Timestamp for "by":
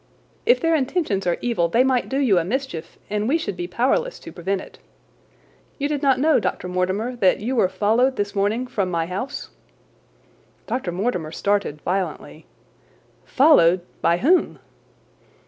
14.01-14.17